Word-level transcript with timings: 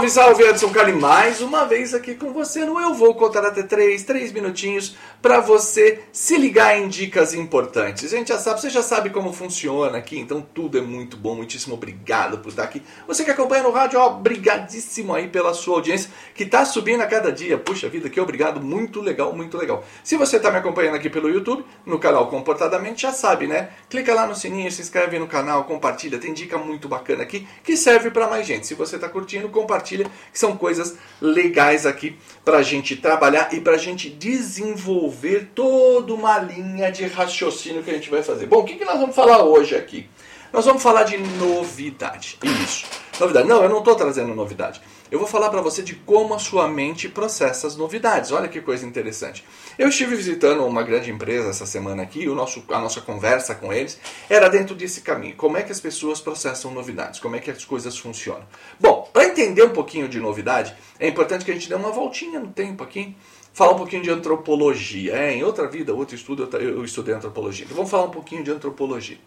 Salve, 0.00 0.10
salve, 0.10 0.44
Edson 0.44 0.70
Cali, 0.70 0.92
mais 0.94 1.42
uma 1.42 1.66
vez 1.66 1.92
aqui 1.92 2.14
com 2.14 2.32
você 2.32 2.64
no 2.64 2.80
Eu 2.80 2.94
Vou 2.94 3.14
Contar 3.14 3.44
Até 3.44 3.62
Três, 3.62 4.02
três 4.02 4.32
minutinhos 4.32 4.96
para 5.20 5.40
você 5.40 6.04
se 6.10 6.38
ligar 6.38 6.78
em 6.78 6.88
dicas 6.88 7.34
importantes. 7.34 8.10
A 8.10 8.16
gente 8.16 8.28
já 8.28 8.38
sabe, 8.38 8.60
você 8.60 8.70
já 8.70 8.82
sabe 8.82 9.10
como 9.10 9.30
funciona 9.32 9.98
aqui, 9.98 10.18
então 10.18 10.40
tudo 10.40 10.78
é 10.78 10.80
muito 10.80 11.18
bom, 11.18 11.34
muitíssimo 11.34 11.74
obrigado 11.74 12.38
por 12.38 12.48
estar 12.48 12.62
aqui. 12.62 12.82
Você 13.06 13.24
que 13.24 13.30
acompanha 13.30 13.62
no 13.62 13.70
rádio, 13.70 14.00
obrigadíssimo 14.00 15.14
aí 15.14 15.28
pela 15.28 15.52
sua 15.52 15.76
audiência, 15.76 16.10
que 16.34 16.46
tá 16.46 16.64
subindo 16.64 17.02
a 17.02 17.06
cada 17.06 17.30
dia. 17.30 17.58
Puxa 17.58 17.88
vida, 17.88 18.08
que 18.08 18.18
obrigado, 18.18 18.60
muito 18.60 19.02
legal, 19.02 19.34
muito 19.34 19.58
legal. 19.58 19.84
Se 20.02 20.16
você 20.16 20.40
tá 20.40 20.50
me 20.50 20.56
acompanhando 20.56 20.94
aqui 20.94 21.10
pelo 21.10 21.28
YouTube, 21.28 21.64
no 21.84 21.98
canal 21.98 22.28
Comportadamente, 22.28 23.02
já 23.02 23.12
sabe, 23.12 23.46
né? 23.46 23.70
Clica 23.90 24.14
lá 24.14 24.26
no 24.26 24.34
sininho, 24.34 24.70
se 24.72 24.80
inscreve 24.80 25.18
no 25.18 25.26
canal, 25.26 25.64
compartilha, 25.64 26.18
tem 26.18 26.32
dica 26.32 26.56
muito 26.56 26.88
bacana 26.88 27.22
aqui, 27.22 27.46
que 27.62 27.76
serve 27.76 28.10
para 28.10 28.26
mais 28.26 28.46
gente. 28.46 28.66
Se 28.66 28.74
você 28.74 28.98
tá 28.98 29.08
curtindo, 29.08 29.48
compartilha, 29.50 29.89
que 29.98 30.38
são 30.38 30.56
coisas 30.56 30.96
legais 31.20 31.86
aqui 31.86 32.16
pra 32.44 32.62
gente 32.62 32.96
trabalhar 32.96 33.52
e 33.52 33.60
pra 33.60 33.76
gente 33.76 34.08
desenvolver 34.08 35.50
toda 35.54 36.14
uma 36.14 36.38
linha 36.38 36.90
de 36.90 37.04
raciocínio 37.06 37.82
que 37.82 37.90
a 37.90 37.94
gente 37.94 38.10
vai 38.10 38.22
fazer. 38.22 38.46
Bom, 38.46 38.60
o 38.60 38.64
que, 38.64 38.76
que 38.76 38.84
nós 38.84 38.98
vamos 38.98 39.14
falar 39.14 39.42
hoje 39.42 39.76
aqui? 39.76 40.08
Nós 40.52 40.64
vamos 40.64 40.82
falar 40.82 41.04
de 41.04 41.16
novidade. 41.16 42.38
Isso. 42.64 42.84
Novidade. 43.20 43.46
Não, 43.46 43.62
eu 43.62 43.68
não 43.68 43.78
estou 43.78 43.94
trazendo 43.94 44.34
novidade. 44.34 44.80
Eu 45.10 45.18
vou 45.18 45.26
falar 45.26 45.50
para 45.50 45.60
você 45.60 45.82
de 45.82 45.94
como 45.94 46.34
a 46.34 46.38
sua 46.38 46.68
mente 46.68 47.08
processa 47.08 47.66
as 47.66 47.76
novidades. 47.76 48.32
Olha 48.32 48.48
que 48.48 48.60
coisa 48.60 48.86
interessante. 48.86 49.44
Eu 49.78 49.88
estive 49.88 50.14
visitando 50.14 50.64
uma 50.64 50.82
grande 50.82 51.10
empresa 51.10 51.50
essa 51.50 51.66
semana 51.66 52.02
aqui, 52.02 52.28
o 52.28 52.34
nosso, 52.34 52.64
a 52.68 52.78
nossa 52.78 53.00
conversa 53.00 53.54
com 53.54 53.72
eles 53.72 53.98
era 54.28 54.48
dentro 54.48 54.74
desse 54.74 55.00
caminho. 55.00 55.36
Como 55.36 55.56
é 55.56 55.62
que 55.62 55.72
as 55.72 55.80
pessoas 55.80 56.20
processam 56.20 56.70
novidades? 56.70 57.20
Como 57.20 57.36
é 57.36 57.40
que 57.40 57.50
as 57.50 57.64
coisas 57.64 57.98
funcionam? 57.98 58.44
Bom, 58.78 59.08
para 59.12 59.26
entender 59.26 59.64
um 59.64 59.70
pouquinho 59.70 60.08
de 60.08 60.20
novidade, 60.20 60.74
é 60.98 61.08
importante 61.08 61.44
que 61.44 61.50
a 61.50 61.54
gente 61.54 61.68
dê 61.68 61.74
uma 61.74 61.90
voltinha 61.90 62.40
no 62.40 62.48
tempo 62.48 62.82
aqui. 62.82 63.16
Falar 63.52 63.72
um 63.72 63.78
pouquinho 63.78 64.02
de 64.02 64.10
antropologia. 64.10 65.14
É, 65.14 65.34
em 65.34 65.42
outra 65.42 65.66
vida, 65.66 65.92
outro 65.92 66.14
estudo, 66.14 66.48
eu, 66.56 66.84
estudei 66.84 67.14
antropologia. 67.14 67.64
Então 67.64 67.76
vamos 67.76 67.90
falar 67.90 68.04
um 68.04 68.10
pouquinho 68.10 68.44
de 68.44 68.50
antropologia. 68.50 69.18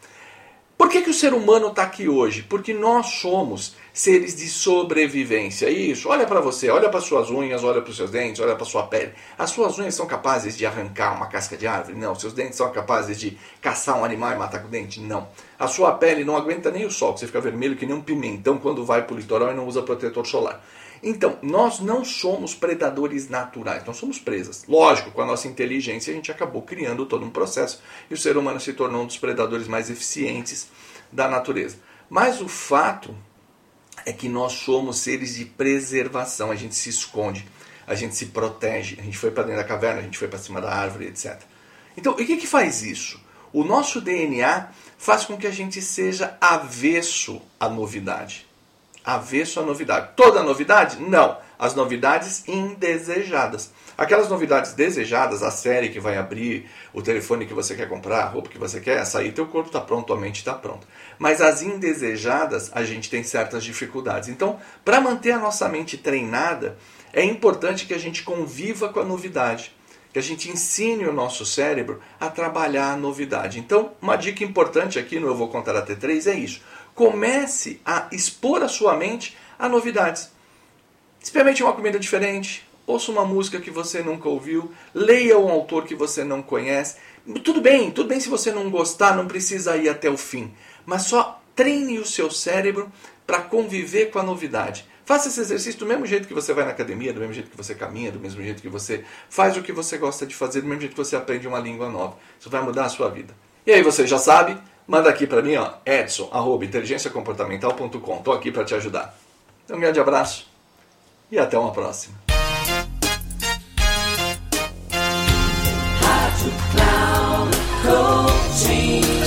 Por 0.84 0.89
que, 0.89 1.02
que 1.02 1.12
o 1.12 1.14
ser 1.14 1.34
humano 1.34 1.70
está 1.70 1.84
aqui 1.84 2.09
hoje? 2.09 2.44
Porque 2.44 2.73
nós 2.73 3.06
somos 3.06 3.73
seres 3.94 4.36
de 4.36 4.50
sobrevivência. 4.50 5.70
Isso, 5.70 6.09
olha 6.09 6.25
para 6.25 6.42
você, 6.42 6.70
olha 6.70 6.90
para 6.90 7.00
suas 7.00 7.30
unhas, 7.30 7.64
olha 7.64 7.81
para 7.81 7.90
os 7.90 7.95
seus 7.95 8.12
dentes, 8.12 8.42
olha 8.42 8.53
para 8.53 8.66
sua 8.66 8.84
pele. 8.88 9.14
As 9.38 9.50
suas 9.50 9.80
unhas 9.80 9.95
são 9.95 10.06
capazes 10.06 10.58
de 10.58 10.66
arrancar 10.66 11.16
uma 11.16 11.28
casca 11.28 11.56
de 11.56 11.66
árvore? 11.66 11.98
Não. 11.98 12.14
Seus 12.16 12.34
dentes 12.34 12.58
são 12.58 12.70
capazes 12.70 13.17
de 13.17 13.38
caçar 13.62 13.98
um 13.98 14.03
animal 14.03 14.34
e 14.34 14.36
matar 14.36 14.59
com 14.59 14.67
o 14.67 14.70
dente? 14.70 15.00
Não. 15.00 15.30
A 15.58 15.70
sua 15.70 15.94
pele 15.94 16.25
não 16.25 16.36
aguenta 16.36 16.70
nem 16.70 16.86
o 16.86 16.92
sol, 16.92 17.18
você 17.18 17.28
fica 17.28 17.40
vermelho 17.40 17.78
que 17.78 17.86
nem 17.86 17.95
um 17.95 18.02
pimentão 18.02 18.58
quando 18.58 18.84
vai 18.84 19.03
para 19.03 19.16
o 19.16 19.18
litoral 19.18 19.52
e 19.52 19.56
não 19.56 19.66
usa 19.66 19.81
protetor 19.84 20.28
solar. 20.28 20.62
Então, 21.06 21.38
nós 21.42 21.82
não 21.82 22.06
somos 22.06 22.56
predadores 22.56 23.28
naturais, 23.28 23.84
nós 23.86 23.98
somos 23.98 24.20
presas. 24.20 24.64
Lógico, 24.70 25.12
com 25.12 25.22
a 25.22 25.26
nossa 25.26 25.50
inteligência 25.50 26.14
a 26.14 26.16
gente 26.16 26.32
acabou 26.32 26.62
criando 26.62 27.06
todo 27.06 27.26
um 27.26 27.30
processo 27.30 27.82
e 28.09 28.14
o 28.14 28.18
ser 28.18 28.38
humano 28.38 28.58
se 28.58 28.72
tornou 28.72 29.04
um 29.04 29.06
dos 29.06 29.18
predadores 29.18 29.68
mais 29.68 29.90
eficientes 29.90 30.70
da 31.12 31.28
natureza. 31.28 31.76
Mas 32.09 32.40
o 32.40 32.48
fato 32.48 33.14
é 34.06 34.14
que 34.14 34.30
nós 34.30 34.54
somos 34.54 35.00
seres 35.00 35.36
de 35.36 35.44
preservação, 35.44 36.50
a 36.50 36.56
gente 36.56 36.75
se 36.75 36.90
esconde, 36.90 37.46
a 37.85 37.96
gente 37.96 38.16
se 38.16 38.28
protege, 38.28 38.97
a 38.97 39.03
gente 39.03 39.18
foi 39.18 39.30
para 39.30 39.44
dentro 39.44 39.62
da 39.62 39.68
caverna, 39.68 40.00
a 40.00 40.03
gente 40.03 40.18
foi 40.18 40.30
para 40.30 40.40
cima 40.40 40.62
da 40.62 40.74
árvore, 40.74 41.08
etc. 41.08 41.38
Então, 41.97 42.14
o 42.14 42.16
que, 42.16 42.38
que 42.38 42.47
faz 42.47 42.81
isso? 42.81 43.22
O 43.52 43.66
nosso 43.66 44.00
DNA 44.00 44.70
faz 44.97 45.25
com 45.25 45.35
que 45.35 45.47
a 45.47 45.52
gente 45.52 45.81
seja 45.81 46.38
avesso 46.40 47.41
à 47.59 47.68
novidade 47.68 48.47
avesso 49.03 49.59
à 49.59 49.64
novidade. 49.64 50.09
Toda 50.16 50.44
novidade? 50.44 51.02
Não. 51.02 51.38
As 51.58 51.75
novidades 51.75 52.47
indesejadas. 52.47 53.72
Aquelas 53.97 54.30
novidades 54.30 54.74
desejadas, 54.74 55.44
a 55.44 55.52
série 55.52 55.90
que 55.90 56.00
vai 56.00 56.18
abrir, 56.18 56.69
o 56.94 57.02
telefone 57.02 57.46
que 57.46 57.53
você 57.53 57.75
quer 57.75 57.88
comprar, 57.88 58.24
a 58.24 58.28
roupa 58.28 58.50
que 58.50 58.58
você 58.58 58.80
quer, 58.80 59.06
sair, 59.06 59.31
teu 59.31 59.46
corpo 59.46 59.68
está 59.68 59.80
pronto, 59.80 60.08
tua 60.08 60.18
mente 60.18 60.38
está 60.38 60.53
pronta. 60.53 60.88
Mas 61.19 61.41
as 61.41 61.62
indesejadas, 61.62 62.72
a 62.74 62.84
gente 62.84 63.09
tem 63.09 63.24
certas 63.24 63.64
dificuldades. 63.64 64.30
Então, 64.30 64.59
para 64.84 65.00
manter 65.00 65.31
a 65.31 65.40
nossa 65.40 65.70
mente 65.70 65.97
treinada, 65.97 66.78
é 67.14 67.24
importante 67.24 67.85
que 67.85 67.94
a 67.94 68.00
gente 68.00 68.24
conviva 68.24 68.90
com 68.90 69.00
a 69.00 69.06
novidade 69.06 69.74
que 70.14 70.20
a 70.20 70.22
gente 70.22 70.47
ensine 70.47 71.08
o 71.08 71.12
nosso 71.12 71.44
cérebro 71.44 72.00
a 72.20 72.30
trabalhar 72.30 72.94
a 72.94 72.96
novidade. 72.96 73.59
Então, 73.59 73.94
uma 74.00 74.16
dica 74.16 74.44
importante 74.44 75.00
aqui 75.00 75.20
no 75.20 75.25
Eu 75.25 75.35
Vou 75.35 75.50
Contar 75.50 75.75
Até 75.75 75.96
3 75.96 76.28
é 76.28 76.35
isso. 76.35 76.62
Comece 76.96 77.80
a 77.86 78.08
expor 78.12 78.64
a 78.64 78.68
sua 78.68 78.96
mente 78.96 79.38
a 79.58 79.68
novidades. 79.68 80.31
Experimente 81.22 81.64
uma 81.64 81.74
comida 81.74 82.00
diferente, 82.00 82.68
ouça 82.86 83.12
uma 83.12 83.26
música 83.26 83.59
que 83.59 83.72
você 83.72 84.02
nunca 84.02 84.28
ouviu, 84.28 84.72
leia 84.94 85.40
um 85.40 85.50
autor 85.50 85.86
que 85.86 85.96
você 85.96 86.24
não 86.24 86.42
conhece. 86.42 86.98
Tudo 87.44 87.62
bem, 87.62 87.92
tudo 87.92 88.09
bem 88.09 88.20
se 88.20 88.30
você 88.30 88.52
não 88.52 88.70
gostar, 88.70 89.16
não 89.16 89.28
precisa 89.28 89.78
ir 89.78 89.88
até 89.88 90.09
o 90.09 90.18
fim, 90.18 90.53
mas 90.86 91.03
só 91.03 91.42
treine 91.56 91.98
o 91.98 92.06
seu 92.06 92.30
cérebro 92.30 92.92
para 93.26 93.42
conviver 93.42 94.08
com 94.12 94.20
a 94.20 94.24
novidade. 94.24 94.86
Faça 95.06 95.28
esse 95.28 95.40
exercício 95.40 95.80
do 95.80 95.86
mesmo 95.86 96.06
jeito 96.06 96.28
que 96.28 96.34
você 96.34 96.53
vai 96.53 96.64
na 96.64 96.72
academia, 96.72 97.12
do 97.12 97.20
mesmo 97.20 97.34
jeito 97.34 97.50
que 97.50 97.58
você 97.58 97.76
caminha, 97.76 98.12
do 98.12 98.20
mesmo 98.20 98.42
jeito 98.42 98.62
que 98.62 98.70
você 98.70 99.03
faz 99.30 99.58
o 99.58 99.62
que 99.62 99.72
você 99.72 99.98
gosta 99.98 100.26
de 100.26 100.34
fazer, 100.34 100.62
do 100.62 100.68
mesmo 100.68 100.82
jeito 100.82 100.94
que 100.94 100.98
você 100.98 101.16
aprende 101.16 101.48
uma 101.48 101.59
língua 101.59 101.90
nova. 101.90 102.18
Isso 102.40 102.50
vai 102.50 102.62
mudar 102.62 102.86
a 102.86 102.90
sua 102.90 103.09
vida. 103.09 103.36
E 103.66 103.72
aí 103.72 103.82
você 103.82 104.08
já 104.08 104.18
sabe, 104.18 104.58
manda 104.88 105.10
aqui 105.10 105.26
para 105.26 105.42
mim, 105.42 105.56
ó, 105.56 105.72
edson, 105.86 106.30
arroba, 106.32 106.66
inteligenciacomportamental.com. 106.66 108.18
Estou 108.18 108.34
aqui 108.34 108.52
para 108.52 108.64
te 108.64 108.76
ajudar. 108.76 109.16
Um 109.70 109.80
grande 109.80 110.00
abraço 110.00 110.48
e 111.32 111.40
até 111.40 111.58
uma 111.58 111.72
próxima. 111.72 112.16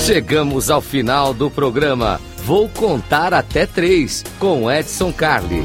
Chegamos 0.04 0.70
ao 0.70 0.80
final 0.80 1.34
do 1.34 1.50
programa. 1.50 2.20
Vou 2.44 2.68
contar 2.68 3.34
até 3.34 3.66
três 3.66 4.22
com 4.38 4.70
Edson 4.70 5.12
Carli. 5.12 5.64